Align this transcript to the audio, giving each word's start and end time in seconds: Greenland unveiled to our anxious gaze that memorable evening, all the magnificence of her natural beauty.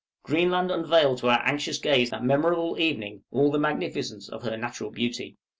Greenland 0.23 0.71
unveiled 0.71 1.19
to 1.19 1.29
our 1.29 1.43
anxious 1.45 1.77
gaze 1.77 2.09
that 2.09 2.23
memorable 2.23 2.75
evening, 2.79 3.21
all 3.29 3.51
the 3.51 3.59
magnificence 3.59 4.27
of 4.29 4.41
her 4.41 4.57
natural 4.57 4.89
beauty. 4.89 5.37